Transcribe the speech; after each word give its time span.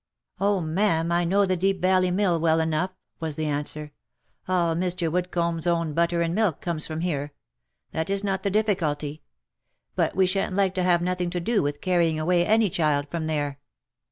"Oh! 0.41 0.61
ma'am, 0.61 1.11
I 1.11 1.23
know 1.25 1.45
the 1.45 1.55
Deep 1.55 1.79
Valley 1.79 2.09
Mill 2.09 2.39
well 2.39 2.59
enough," 2.59 2.89
was 3.19 3.35
the 3.35 3.45
answer." 3.45 3.91
All 4.49 4.75
Mr. 4.75 5.11
Woodcomb's 5.11 5.67
own 5.67 5.93
butter 5.93 6.23
and 6.23 6.33
milk 6.33 6.59
comes 6.59 6.87
from 6.87 7.01
here. 7.01 7.33
That 7.91 8.09
is 8.09 8.23
not 8.23 8.41
the 8.41 8.49
difficulty. 8.49 9.21
But 9.95 10.15
we 10.15 10.25
shan't 10.25 10.55
like 10.55 10.73
to 10.73 10.83
have 10.83 11.03
nothing 11.03 11.29
to 11.29 11.39
do 11.39 11.61
with 11.61 11.81
carrying 11.81 12.19
away 12.19 12.43
any 12.47 12.67
child 12.71 13.09
from 13.11 13.27
there." 13.27 13.59